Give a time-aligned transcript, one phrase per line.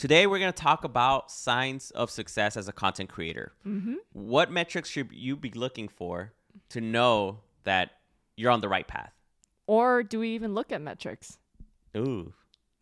[0.00, 3.52] Today, we're going to talk about signs of success as a content creator.
[3.66, 3.96] Mm-hmm.
[4.14, 6.32] What metrics should you be looking for
[6.70, 7.90] to know that
[8.34, 9.12] you're on the right path?
[9.66, 11.36] Or do we even look at metrics?
[11.94, 12.32] Ooh,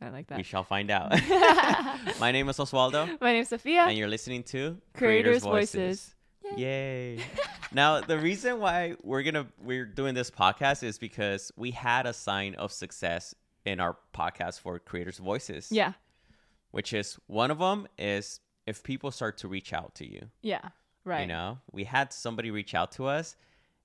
[0.00, 0.38] I like that.
[0.38, 1.10] we shall find out.
[2.20, 3.80] My name is Oswaldo, My name is Sophia.
[3.80, 6.14] and you're listening to Creators Voices.
[6.56, 7.18] Yay!
[7.72, 12.12] now, the reason why we're gonna we're doing this podcast is because we had a
[12.12, 15.66] sign of success in our podcast for Creators Voices.
[15.72, 15.94] Yeah.
[16.70, 20.28] Which is one of them is if people start to reach out to you.
[20.42, 20.68] Yeah.
[21.04, 21.22] Right.
[21.22, 23.36] You know, we had somebody reach out to us,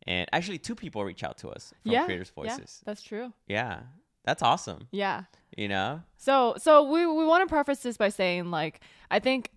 [0.06, 2.06] and actually two people reach out to us from yeah.
[2.06, 2.82] Creators yeah, Voices.
[2.86, 3.32] that's true.
[3.48, 3.80] Yeah.
[4.26, 4.88] that's awesome.
[4.92, 5.24] Yeah.
[5.56, 9.52] You know, So so we we want to preface this by saying like I think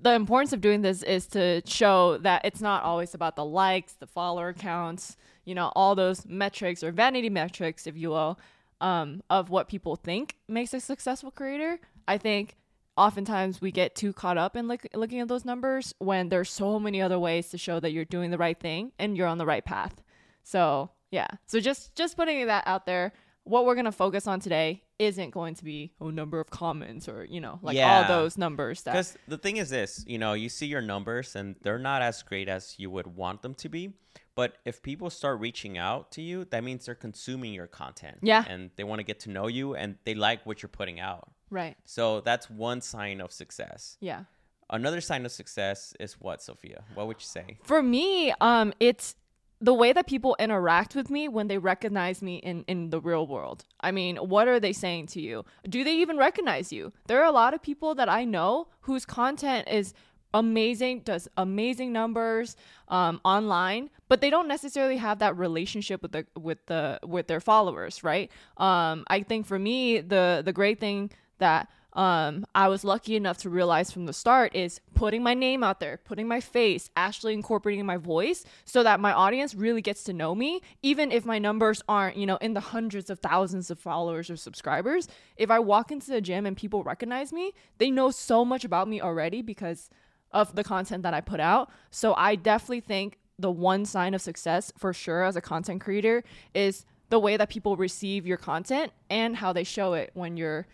[0.00, 3.94] the importance of doing this is to show that it's not always about the likes,
[3.94, 8.38] the follower counts, you know, all those metrics or vanity metrics, if you will,
[8.80, 11.80] um, of what people think makes a successful creator.
[12.06, 12.54] I think
[12.98, 16.78] oftentimes we get too caught up in look, looking at those numbers when there's so
[16.78, 19.46] many other ways to show that you're doing the right thing and you're on the
[19.46, 20.02] right path.
[20.42, 23.12] So yeah, so just just putting that out there.
[23.44, 27.24] What we're gonna focus on today isn't going to be a number of comments or
[27.24, 30.48] you know like all those numbers that because the thing is this, you know, you
[30.48, 33.94] see your numbers and they're not as great as you would want them to be.
[34.34, 38.18] But if people start reaching out to you, that means they're consuming your content.
[38.22, 38.44] Yeah.
[38.48, 41.28] And they want to get to know you and they like what you're putting out.
[41.50, 43.96] Right So that's one sign of success.
[44.00, 44.24] yeah
[44.70, 46.82] Another sign of success is what, Sophia?
[46.94, 47.58] What would you say?
[47.62, 49.14] for me um it's
[49.60, 53.26] the way that people interact with me when they recognize me in in the real
[53.26, 57.18] world i mean what are they saying to you do they even recognize you there
[57.20, 59.94] are a lot of people that i know whose content is
[60.34, 62.54] amazing does amazing numbers
[62.88, 67.40] um, online but they don't necessarily have that relationship with the with the with their
[67.40, 72.84] followers right um, i think for me the the great thing that um, I was
[72.84, 76.40] lucky enough to realize from the start is putting my name out there, putting my
[76.40, 81.10] face, actually incorporating my voice so that my audience really gets to know me, even
[81.10, 85.08] if my numbers aren't, you know, in the hundreds of thousands of followers or subscribers.
[85.36, 88.86] If I walk into the gym and people recognize me, they know so much about
[88.86, 89.90] me already because
[90.30, 91.70] of the content that I put out.
[91.90, 96.22] So I definitely think the one sign of success for sure as a content creator
[96.54, 100.66] is the way that people receive your content and how they show it when you're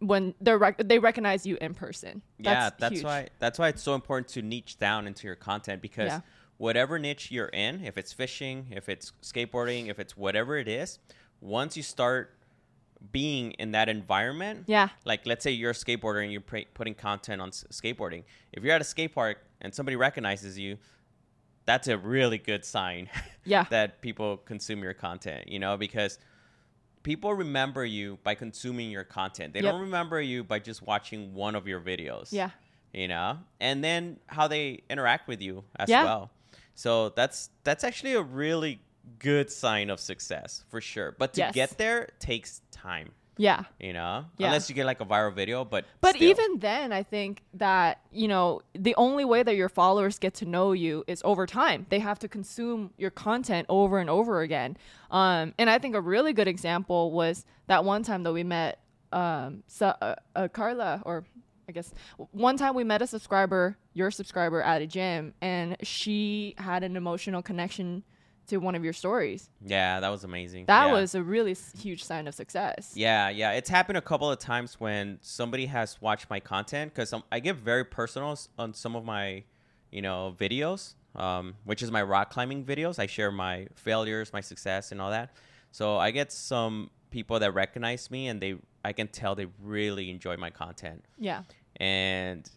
[0.00, 2.22] when they're rec- they recognize you in person.
[2.38, 3.04] yeah, that's huge.
[3.04, 6.20] why that's why it's so important to niche down into your content because Yeah.
[6.58, 10.98] whatever niche you're in, if it's fishing, if it's skateboarding, if it's whatever it is,
[11.40, 12.32] once you start
[13.12, 14.88] being in that environment, Yeah.
[15.04, 18.24] like let's say you're a skateboarder and you're pre- putting content on s- skateboarding.
[18.52, 20.78] If you're at a skate park and somebody recognizes you,
[21.66, 23.08] that's a really good sign
[23.44, 23.64] Yeah.
[23.70, 26.18] that people consume your content, you know, because
[27.06, 29.52] people remember you by consuming your content.
[29.54, 29.70] They Yep.
[29.72, 32.32] don't remember you by just watching one of your videos.
[32.32, 32.50] Yeah.
[32.92, 33.38] You know?
[33.60, 36.02] And then how they interact with you as Yeah.
[36.04, 36.30] well.
[36.74, 38.80] So that's that's actually a really
[39.20, 41.12] good sign of success for sure.
[41.16, 41.54] But to Yes.
[41.54, 43.64] get there takes time, Yeah.
[43.78, 44.24] you know?
[44.38, 44.46] Yeah.
[44.46, 46.28] Unless you get like a viral video, but But still.
[46.28, 50.44] even then, I think that, you know, the only way that your followers get to
[50.46, 51.86] know you is over time.
[51.90, 54.76] They have to consume your content over and over again.
[55.10, 58.80] Um, and I think a really good example was that one time that we met
[59.12, 61.24] um, so, uh, uh, Carla, or
[61.68, 61.92] I guess
[62.32, 66.96] one time we met a subscriber, your subscriber at a gym, and she had an
[66.96, 68.02] emotional connection
[68.48, 69.50] to one of your stories.
[69.64, 70.66] Yeah, that was amazing.
[70.66, 70.92] That Yeah.
[70.92, 72.92] was a really s- huge sign of success.
[72.96, 73.52] Yeah, yeah.
[73.52, 77.56] It's happened a couple of times when somebody has watched my content because I get
[77.56, 79.44] very personal on some of my,
[79.90, 82.98] you know, videos, um, which is my rock climbing videos.
[82.98, 85.30] I share my failures, my success, and all that.
[85.72, 90.10] So I get some people that recognize me and they, I can tell they really
[90.10, 91.04] enjoy my content.
[91.18, 91.42] Yeah.
[91.76, 92.48] And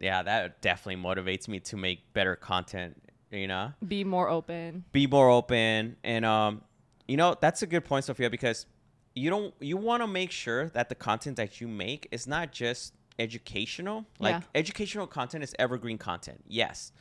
[0.00, 3.72] yeah, that definitely motivates me to make better content, you know?
[3.86, 4.84] Be more open.
[4.92, 6.62] be more open and um
[7.08, 8.66] you know that's a good point sophia because
[9.14, 12.52] you don't you want to make sure that the content that you make is not
[12.52, 14.42] just educational like Yeah.
[14.54, 16.92] educational content is evergreen content yes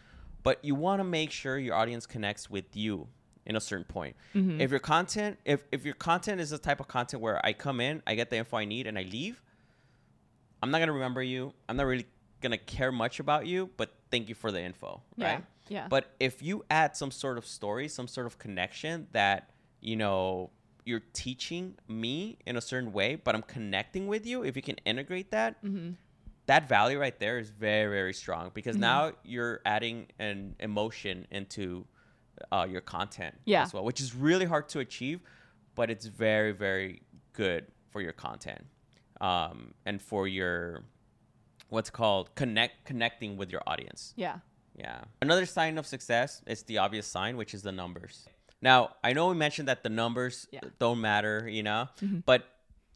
[0.44, 3.08] but you want to make sure your audience connects with you
[3.46, 4.60] in a certain point Mm-hmm.
[4.62, 7.80] if your content if if your content is the type of content where i come
[7.80, 9.42] in i get the info i need and i leave
[10.62, 12.08] i'm not going to remember you i'm not really
[12.42, 15.34] going to care much about you but thank you for the info Yeah.
[15.34, 15.88] right Yeah.
[15.90, 19.50] but if you add some sort of story, some sort of connection that,
[19.82, 20.50] you know,
[20.86, 24.76] you're teaching me in a certain way, but I'm connecting with you, if you can
[24.86, 25.92] integrate that, Mm-hmm.
[26.48, 31.86] that value right there is very, very strong because now you're adding an emotion into
[32.52, 33.64] uh, your content Yeah.
[33.64, 35.20] as well, which is really hard to achieve,
[35.76, 37.02] but it's very, very
[37.34, 38.66] good for your content
[39.22, 40.84] um, and for your
[41.70, 44.14] what's called connect connecting with your audience.
[44.16, 44.38] Yeah.
[44.80, 45.02] Yeah.
[45.22, 48.28] Another sign of success is the obvious sign, which is the numbers.
[48.62, 50.62] Now, I know we mentioned that the numbers Yeah.
[50.80, 52.20] don't matter, you know, mm-hmm.
[52.26, 52.46] but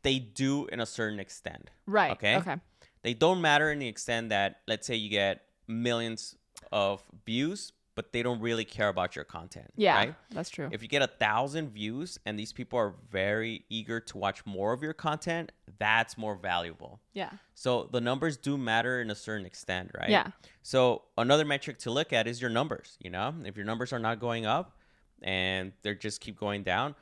[0.01, 1.69] they do in a certain extent.
[1.85, 2.11] Right.
[2.11, 2.37] Okay.
[2.37, 2.55] Okay.
[3.01, 6.35] They don't matter in the extent that, let's say, you get millions
[6.71, 9.71] of views, but they don't really care about your content.
[9.75, 9.95] Yeah.
[9.95, 10.15] Right?
[10.31, 10.69] That's true.
[10.71, 14.73] If you get a thousand views and these people are very eager to watch more
[14.73, 16.99] of your content, that's more valuable.
[17.13, 17.31] yeah.
[17.55, 20.09] So the numbers do matter in a certain extent, right?
[20.09, 20.27] Yeah.
[20.61, 22.97] So another metric to look at is your numbers.
[22.99, 24.77] You know, if your numbers are not going up
[25.21, 26.95] and they just keep going down,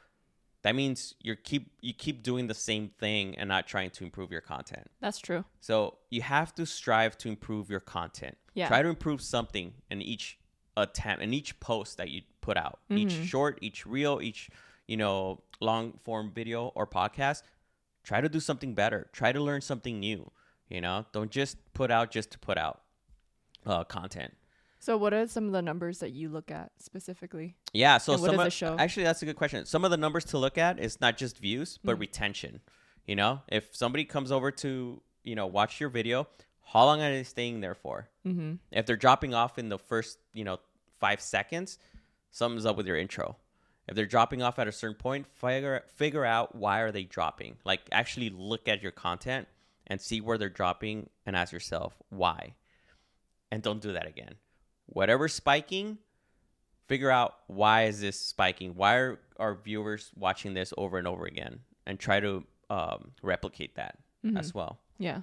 [0.63, 4.31] that means you keep you keep doing the same thing and not trying to improve
[4.31, 4.87] your content.
[4.99, 5.43] That's true.
[5.59, 8.37] So you have to strive to improve your content.
[8.53, 8.67] Yeah.
[8.67, 10.37] Try to improve something in each
[10.77, 12.79] attempt in each post that you put out.
[12.89, 13.23] Each Mm-hmm.
[13.23, 14.49] short, each reel, each
[14.87, 17.41] you know long form video or podcast.
[18.03, 19.07] Try to do something better.
[19.11, 20.31] Try to learn something new.
[20.69, 22.81] You know, don't just put out just to put out
[23.65, 24.33] uh, content.
[24.79, 27.55] So, what are some of the numbers that you look at specifically?
[27.73, 28.75] Yeah, so And some of, show?
[28.79, 29.65] actually that's a good question.
[29.65, 31.99] Some of the numbers to look at is not just views, but Mm.
[31.99, 32.61] retention.
[33.05, 36.27] You know, if somebody comes over to you know watch your video,
[36.73, 38.09] how long are they staying there for?
[38.25, 38.53] Mm-hmm.
[38.71, 40.57] If they're dropping off in the first you know
[40.99, 41.77] five seconds,
[42.31, 43.35] something's up with your intro.
[43.87, 47.57] If they're dropping off at a certain point, figure figure out why are they dropping.
[47.65, 49.47] Like actually look at your content
[49.87, 52.53] and see where they're dropping, and ask yourself why,
[53.51, 54.35] and don't do that again.
[54.85, 55.97] Whatever's spiking,
[56.87, 61.25] figure out why is this spiking why are our viewers watching this over and over
[61.25, 63.97] again and try to um, replicate that
[64.35, 65.21] as well Yeah.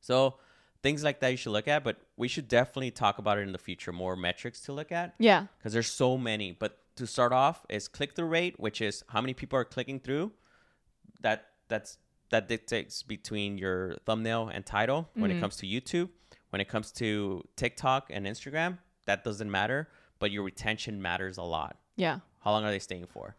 [0.00, 0.36] so
[0.82, 3.50] things like that you should look at but we should definitely talk about it in
[3.52, 5.46] the future more metrics to look at Yeah.
[5.58, 9.34] because there's so many but to start off is click-through rate which is how many
[9.34, 10.32] people are clicking through
[11.22, 11.98] that that's
[12.30, 16.08] that dictates between your thumbnail and title when it comes to youtube
[16.50, 19.88] when it comes to tiktok and instagram that doesn't matter
[20.18, 22.20] but your retention matters a lot Yeah.
[22.40, 23.36] how long are they staying for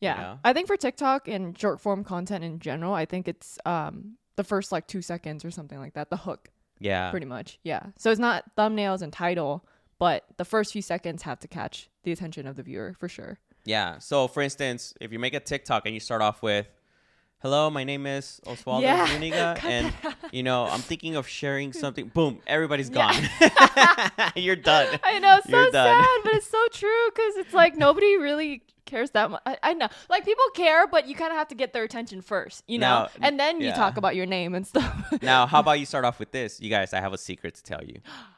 [0.00, 0.16] Yeah.
[0.16, 0.38] know?
[0.44, 4.42] I think for TikTok and short form content in general, I think it's um the
[4.44, 6.50] first like two seconds or something like that, the hook,
[6.80, 7.58] yeah pretty much.
[7.62, 7.82] Yeah.
[7.98, 9.64] So it's not thumbnails and title,
[10.02, 13.38] but the first few seconds have to catch the attention of the viewer for sure.
[13.64, 16.66] yeah so for instance if you make a tiktok and you start off with
[17.40, 19.06] hello my name is osvaldo Yeah.
[19.12, 19.92] Zuniga, and
[20.32, 23.14] you know i'm thinking of sharing something boom everybody's gone
[24.34, 26.02] you're done I know, so You're done.
[26.04, 29.42] sad, but it's so true because it's like nobody really cares that much.
[29.46, 32.20] I, I know, like people care, but you kind of have to get their attention
[32.22, 35.12] first, you know, Now, and then you talk about your name and stuff.
[35.22, 37.62] now how about you start off with this you guys i have a secret to
[37.62, 38.00] tell you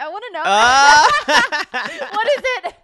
[0.00, 0.42] I want to know.
[0.44, 1.10] Ah!
[2.12, 2.74] what is it?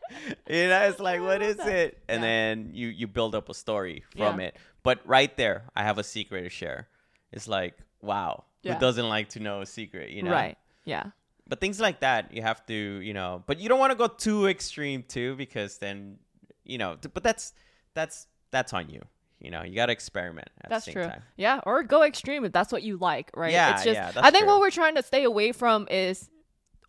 [0.48, 1.68] you know it's like what is that.
[1.68, 2.28] it and Yeah.
[2.28, 4.46] then you you build up a story from Yeah.
[4.46, 6.88] it but right there i have a secret to share
[7.32, 8.74] it's like wow Yeah.
[8.74, 10.56] who doesn't like to know a secret you know Right.
[10.84, 11.06] Yeah.
[11.48, 14.06] but things like that you have to you know but you don't want to go
[14.06, 16.18] too extreme too because then
[16.64, 17.52] you know but that's
[17.94, 19.02] that's that's on you
[19.40, 21.08] you know you got to experiment at That's the same true.
[21.10, 23.52] time Yeah, or go extreme if that's what you like, right?
[23.52, 24.52] Yeah, it's just yeah, I think true.
[24.52, 26.30] what we're trying to stay away from is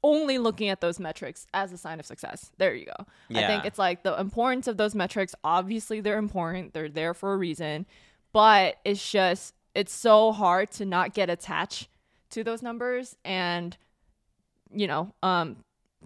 [0.04, 2.52] only looking at those metrics as a sign of success.
[2.58, 3.06] There you go.
[3.44, 6.74] I think it's like the importance of those metrics, obviously they're important.
[6.74, 7.86] They're there for a reason,
[8.34, 11.90] but it's just it's so hard to not get attached
[12.32, 13.78] to those numbers and
[14.74, 15.57] you know, um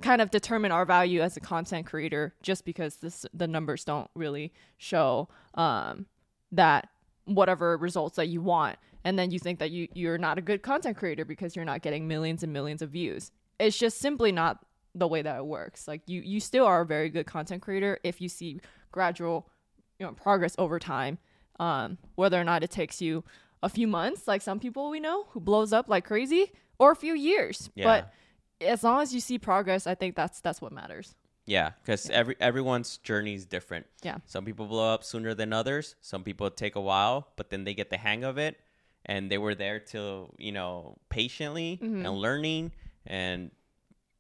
[0.02, 4.10] kind of determine our value as a content creator just because this the numbers don't
[4.16, 6.06] really show um
[6.52, 6.90] that
[7.26, 10.62] whatever results that you want and then you think that you you're not a good
[10.64, 14.60] content creator because you're not getting millions and millions of views it's just simply not
[14.96, 15.88] the way that it works.
[15.88, 18.60] Like you you still are a very good content creator if you see
[18.92, 19.48] gradual
[20.00, 21.18] you know progress over time.
[21.60, 23.24] Um whether or not it takes you
[23.64, 26.96] a few months like some people we know who blows up like crazy or a
[26.96, 27.70] few years.
[27.76, 27.86] Yeah.
[27.86, 28.14] but
[28.60, 31.16] as long as you see progress i think that's that's what matters.
[31.46, 33.86] Yeah because every everyone's journey is different.
[34.04, 34.18] Yeah.
[34.26, 35.96] some people blow up sooner than others.
[36.02, 38.60] Some people take a while but then they get the hang of it
[39.06, 42.06] and they were there till you know patiently Mm-hmm.
[42.06, 42.72] and learning
[43.06, 43.52] and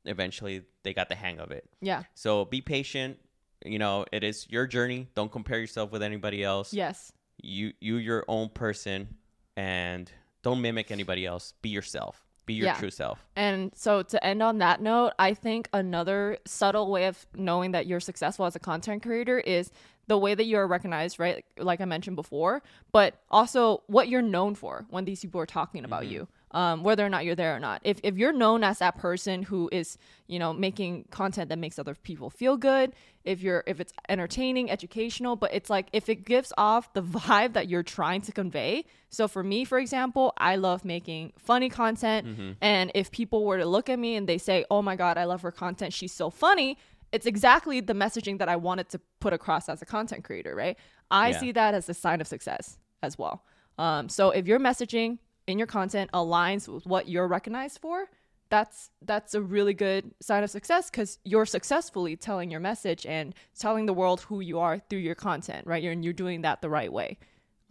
[0.05, 3.17] eventually they got the hang of it yeah So be patient.
[3.63, 5.07] You know, it is your journey.
[5.13, 6.73] Don't compare yourself with anybody else.
[6.73, 9.15] yes You you your own person
[9.55, 10.11] and
[10.41, 11.53] don't mimic anybody else.
[11.61, 12.25] Be yourself.
[12.47, 12.79] Be your Yeah.
[12.79, 13.23] true self.
[13.35, 17.85] And so to end on that note, I think another subtle way of knowing that
[17.85, 19.71] you're successful as a content creator is
[20.07, 21.45] the way that you're recognized, right?
[21.57, 25.85] Like I mentioned before, but also what you're known for when these people are talking
[25.85, 26.13] about mm-hmm.
[26.13, 26.27] you.
[26.53, 27.81] Um, whether or not you're there or not.
[27.83, 31.79] If, if you're known as that person who is, you know, making content that makes
[31.79, 32.93] other people feel good,
[33.23, 37.53] if you're if it's entertaining, educational, but it's like if it gives off the vibe
[37.53, 38.83] that you're trying to convey.
[39.09, 42.51] So for me, for example, I love making funny content, Mm-hmm.
[42.61, 45.25] and if people were to look at me and they say, "Oh my god, I
[45.25, 45.93] love her content.
[45.93, 46.77] She's so funny."
[47.11, 50.77] It's exactly the messaging that I wanted to put across as a content creator, right?
[51.11, 51.39] I Yeah.
[51.39, 53.43] see that as a sign of success as well.
[53.77, 58.09] Um, so if your messaging in your content aligns with what you're recognized for,
[58.49, 63.33] that's that's a really good sign of success because you're successfully telling your message and
[63.57, 65.81] telling the world who you are through your content, right?
[65.81, 67.17] You're, and you're doing that the right way.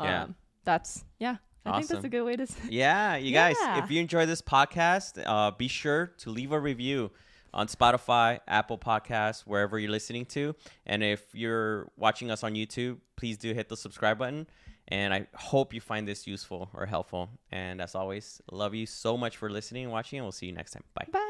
[0.02, 0.22] Yeah.
[0.24, 0.34] Um,
[0.64, 1.36] that's yeah.
[1.66, 2.46] I think that's a good way to.
[2.70, 3.84] Yeah, you guys, Yeah.
[3.84, 7.10] if you enjoy this podcast, uh, be sure to leave a review
[7.52, 10.54] on Spotify, Apple Podcasts, wherever you're listening to.
[10.86, 14.46] And if you're watching us on YouTube, please do hit the subscribe button.
[14.88, 17.30] And I hope you find this useful or helpful.
[17.52, 20.52] And as always, love you so much for listening and watching, and we'll see you
[20.52, 20.84] next time.
[20.94, 21.06] Bye.
[21.12, 21.29] Bye.